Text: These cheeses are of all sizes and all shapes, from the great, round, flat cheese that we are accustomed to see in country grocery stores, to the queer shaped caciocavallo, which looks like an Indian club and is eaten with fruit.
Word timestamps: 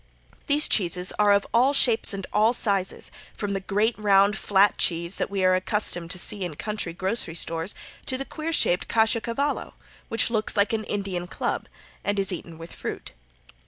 These 0.47 0.67
cheeses 0.67 1.13
are 1.19 1.31
of 1.31 1.45
all 1.53 1.75
sizes 1.75 2.11
and 2.11 2.25
all 2.33 2.53
shapes, 2.55 3.11
from 3.35 3.53
the 3.53 3.59
great, 3.59 3.95
round, 3.99 4.35
flat 4.35 4.79
cheese 4.79 5.17
that 5.17 5.29
we 5.29 5.43
are 5.43 5.53
accustomed 5.53 6.09
to 6.09 6.17
see 6.17 6.43
in 6.43 6.55
country 6.55 6.91
grocery 6.91 7.35
stores, 7.35 7.75
to 8.07 8.17
the 8.17 8.25
queer 8.25 8.51
shaped 8.51 8.87
caciocavallo, 8.87 9.73
which 10.09 10.31
looks 10.31 10.57
like 10.57 10.73
an 10.73 10.85
Indian 10.85 11.27
club 11.27 11.67
and 12.03 12.17
is 12.17 12.31
eaten 12.31 12.57
with 12.57 12.73
fruit. 12.73 13.11